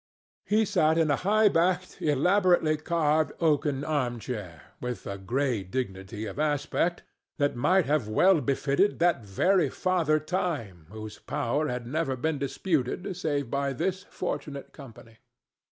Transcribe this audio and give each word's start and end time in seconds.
He 0.47 0.65
sat 0.65 0.97
in 0.97 1.11
a 1.11 1.15
high 1.15 1.47
backed, 1.47 2.01
elaborately 2.01 2.75
carved 2.75 3.33
oaken 3.39 3.83
arm 3.83 4.17
chair 4.17 4.73
with 4.81 5.05
a 5.05 5.19
gray 5.19 5.61
dignity 5.61 6.25
of 6.25 6.39
aspect 6.39 7.03
that 7.37 7.55
might 7.55 7.85
have 7.85 8.07
well 8.07 8.41
befitted 8.41 8.97
that 8.97 9.23
very 9.23 9.69
Father 9.69 10.19
Time 10.19 10.87
whose 10.89 11.19
power 11.19 11.67
had 11.67 11.85
never 11.85 12.15
been 12.15 12.39
disputed 12.39 13.15
save 13.15 13.51
by 13.51 13.73
this 13.73 14.01
fortunate 14.09 14.73
company. 14.73 15.17